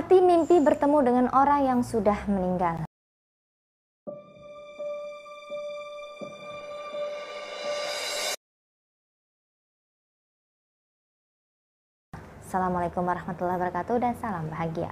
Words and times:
Arti 0.00 0.16
mimpi 0.16 0.56
bertemu 0.64 0.98
dengan 1.04 1.26
orang 1.28 1.60
yang 1.60 1.80
sudah 1.84 2.24
meninggal. 2.24 2.88
Assalamualaikum 12.40 13.04
warahmatullahi 13.04 13.60
wabarakatuh 13.60 14.00
dan 14.00 14.16
salam 14.16 14.48
bahagia. 14.48 14.88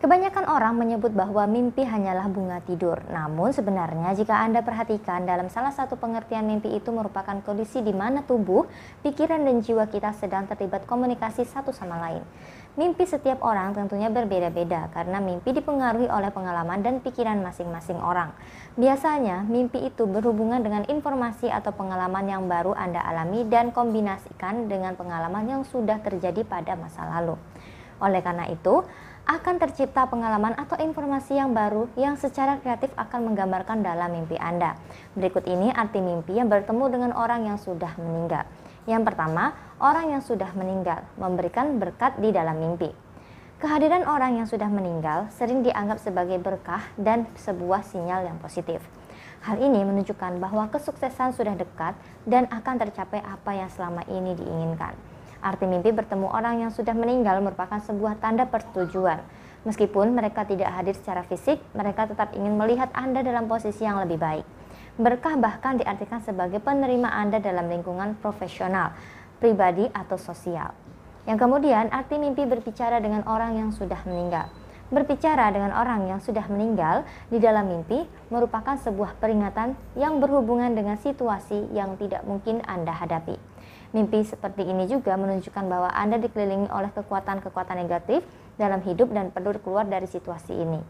Kebanyakan 0.00 0.48
orang 0.48 0.80
menyebut 0.80 1.12
bahwa 1.12 1.44
mimpi 1.44 1.84
hanyalah 1.84 2.24
bunga 2.32 2.64
tidur. 2.64 2.96
Namun 3.12 3.52
sebenarnya 3.52 4.16
jika 4.16 4.32
Anda 4.40 4.64
perhatikan 4.64 5.28
dalam 5.28 5.52
salah 5.52 5.76
satu 5.76 6.00
pengertian 6.00 6.48
mimpi 6.48 6.72
itu 6.72 6.88
merupakan 6.88 7.36
kondisi 7.44 7.84
di 7.84 7.92
mana 7.92 8.24
tubuh, 8.24 8.64
pikiran 9.04 9.44
dan 9.44 9.60
jiwa 9.60 9.84
kita 9.92 10.16
sedang 10.16 10.48
terlibat 10.48 10.88
komunikasi 10.88 11.44
satu 11.44 11.68
sama 11.74 12.00
lain. 12.00 12.24
Mimpi 12.78 13.02
setiap 13.02 13.42
orang 13.42 13.74
tentunya 13.74 14.06
berbeda-beda 14.06 14.94
karena 14.94 15.18
mimpi 15.18 15.50
dipengaruhi 15.50 16.06
oleh 16.06 16.30
pengalaman 16.30 16.78
dan 16.86 17.02
pikiran 17.02 17.42
masing-masing 17.42 17.98
orang. 17.98 18.30
Biasanya 18.78 19.42
mimpi 19.42 19.82
itu 19.82 20.06
berhubungan 20.06 20.62
dengan 20.62 20.86
informasi 20.86 21.50
atau 21.50 21.74
pengalaman 21.74 22.30
yang 22.30 22.46
baru 22.46 22.70
Anda 22.78 23.02
alami 23.02 23.42
dan 23.50 23.74
kombinasikan 23.74 24.70
dengan 24.70 24.94
pengalaman 24.94 25.50
yang 25.50 25.62
sudah 25.66 25.98
terjadi 25.98 26.46
pada 26.46 26.78
masa 26.78 27.10
lalu. 27.10 27.34
Oleh 27.98 28.22
karena 28.22 28.46
itu, 28.46 28.86
akan 29.26 29.58
tercipta 29.58 30.06
pengalaman 30.06 30.54
atau 30.54 30.78
informasi 30.78 31.42
yang 31.42 31.50
baru 31.50 31.90
yang 31.98 32.14
secara 32.14 32.62
kreatif 32.62 32.94
akan 32.94 33.30
menggambarkan 33.30 33.82
dalam 33.82 34.14
mimpi 34.14 34.38
Anda. 34.38 34.78
Berikut 35.18 35.42
ini 35.50 35.74
arti 35.74 35.98
mimpi 35.98 36.38
yang 36.38 36.46
bertemu 36.46 36.84
dengan 36.86 37.12
orang 37.18 37.50
yang 37.50 37.58
sudah 37.58 37.98
meninggal. 37.98 38.46
Yang 38.90 39.14
pertama, 39.14 39.54
orang 39.78 40.18
yang 40.18 40.22
sudah 40.26 40.50
meninggal 40.58 41.06
memberikan 41.14 41.78
berkat 41.78 42.18
di 42.18 42.34
dalam 42.34 42.58
mimpi. 42.58 42.90
Kehadiran 43.62 44.02
orang 44.02 44.42
yang 44.42 44.50
sudah 44.50 44.66
meninggal 44.66 45.30
sering 45.30 45.62
dianggap 45.62 46.02
sebagai 46.02 46.42
berkah 46.42 46.82
dan 46.98 47.30
sebuah 47.38 47.86
sinyal 47.86 48.26
yang 48.26 48.42
positif. 48.42 48.82
Hal 49.46 49.62
ini 49.62 49.86
menunjukkan 49.86 50.42
bahwa 50.42 50.66
kesuksesan 50.74 51.38
sudah 51.38 51.54
dekat 51.54 51.94
dan 52.26 52.50
akan 52.50 52.82
tercapai 52.82 53.22
apa 53.22 53.54
yang 53.54 53.70
selama 53.70 54.02
ini 54.10 54.34
diinginkan. 54.34 54.98
Arti 55.38 55.70
mimpi 55.70 55.94
bertemu 55.94 56.26
orang 56.26 56.66
yang 56.66 56.72
sudah 56.74 56.92
meninggal 56.92 57.38
merupakan 57.40 57.78
sebuah 57.78 58.18
tanda 58.18 58.44
persetujuan. 58.50 59.22
Meskipun 59.70 60.18
mereka 60.18 60.42
tidak 60.42 60.72
hadir 60.74 60.98
secara 60.98 61.22
fisik, 61.22 61.62
mereka 61.78 62.10
tetap 62.10 62.34
ingin 62.34 62.58
melihat 62.58 62.90
Anda 62.90 63.22
dalam 63.22 63.46
posisi 63.46 63.86
yang 63.86 64.02
lebih 64.02 64.18
baik. 64.18 64.59
Berkah 65.00 65.32
bahkan 65.40 65.80
diartikan 65.80 66.20
sebagai 66.20 66.60
penerima 66.60 67.08
Anda 67.08 67.40
dalam 67.40 67.72
lingkungan 67.72 68.20
profesional, 68.20 68.92
pribadi, 69.40 69.88
atau 69.96 70.20
sosial. 70.20 70.76
Yang 71.24 71.40
kemudian, 71.40 71.88
arti 71.88 72.20
mimpi 72.20 72.44
berbicara 72.44 73.00
dengan 73.00 73.24
orang 73.24 73.56
yang 73.56 73.72
sudah 73.72 73.96
meninggal. 74.04 74.52
Berbicara 74.92 75.48
dengan 75.56 75.72
orang 75.72 76.04
yang 76.04 76.20
sudah 76.20 76.44
meninggal 76.52 77.08
di 77.32 77.40
dalam 77.40 77.72
mimpi 77.72 78.04
merupakan 78.28 78.76
sebuah 78.76 79.16
peringatan 79.16 79.72
yang 79.96 80.20
berhubungan 80.20 80.68
dengan 80.76 81.00
situasi 81.00 81.72
yang 81.72 81.96
tidak 81.96 82.20
mungkin 82.28 82.60
Anda 82.68 82.92
hadapi. 82.92 83.40
Mimpi 83.96 84.20
seperti 84.28 84.68
ini 84.68 84.84
juga 84.84 85.16
menunjukkan 85.16 85.64
bahwa 85.64 85.88
Anda 85.96 86.20
dikelilingi 86.20 86.68
oleh 86.68 86.92
kekuatan-kekuatan 86.92 87.80
negatif 87.80 88.20
dalam 88.60 88.84
hidup 88.84 89.08
dan 89.16 89.32
perlu 89.32 89.56
keluar 89.64 89.88
dari 89.88 90.04
situasi 90.04 90.60
ini. 90.60 90.84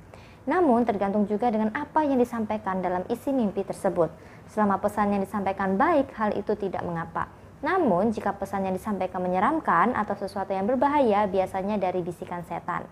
Namun 0.49 0.89
tergantung 0.89 1.29
juga 1.29 1.53
dengan 1.53 1.69
apa 1.77 2.01
yang 2.05 2.17
disampaikan 2.17 2.81
dalam 2.81 3.05
isi 3.13 3.29
mimpi 3.35 3.61
tersebut. 3.65 4.09
Selama 4.49 4.81
pesan 4.81 5.13
yang 5.13 5.23
disampaikan 5.23 5.77
baik, 5.77 6.17
hal 6.17 6.33
itu 6.33 6.57
tidak 6.57 6.81
mengapa. 6.83 7.29
Namun 7.61 8.09
jika 8.09 8.33
pesan 8.33 8.65
yang 8.65 8.73
disampaikan 8.73 9.21
menyeramkan 9.21 9.93
atau 9.93 10.17
sesuatu 10.17 10.51
yang 10.57 10.65
berbahaya, 10.65 11.29
biasanya 11.29 11.77
dari 11.77 12.01
bisikan 12.01 12.41
setan. 12.49 12.89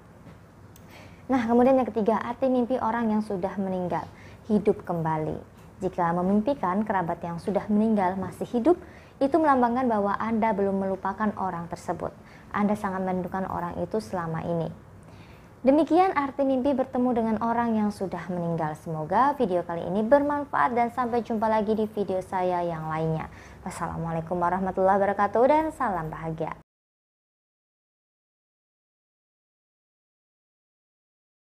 Nah, 1.29 1.45
kemudian 1.45 1.77
yang 1.77 1.89
ketiga, 1.89 2.21
arti 2.21 2.49
mimpi 2.49 2.77
orang 2.81 3.13
yang 3.13 3.21
sudah 3.25 3.53
meninggal, 3.57 4.05
hidup 4.49 4.85
kembali. 4.85 5.37
Jika 5.81 6.13
memimpikan 6.17 6.85
kerabat 6.85 7.21
yang 7.25 7.41
sudah 7.41 7.65
meninggal 7.69 8.17
masih 8.17 8.49
hidup, 8.49 8.77
itu 9.19 9.37
melambangkan 9.37 9.89
bahwa 9.89 10.17
Anda 10.17 10.53
belum 10.55 10.79
melupakan 10.79 11.33
orang 11.37 11.69
tersebut. 11.69 12.13
Anda 12.53 12.77
sangat 12.77 13.05
merindukan 13.05 13.45
orang 13.51 13.77
itu 13.83 14.01
selama 14.01 14.41
ini. 14.45 14.88
Demikian 15.59 16.15
arti 16.15 16.47
mimpi 16.47 16.71
bertemu 16.71 17.11
dengan 17.19 17.37
orang 17.43 17.75
yang 17.75 17.91
sudah 17.91 18.31
meninggal. 18.31 18.79
Semoga 18.79 19.35
video 19.35 19.67
kali 19.67 19.83
ini 19.91 20.07
bermanfaat 20.07 20.71
dan 20.71 20.95
sampai 20.95 21.27
jumpa 21.27 21.51
lagi 21.51 21.75
di 21.75 21.91
video 21.91 22.23
saya 22.23 22.63
yang 22.63 22.87
lainnya. 22.87 23.27
Wassalamualaikum 23.67 24.39
warahmatullahi 24.39 25.03
wabarakatuh 25.03 25.43
dan 25.51 25.65
salam 25.75 26.15
bahagia. 26.15 26.55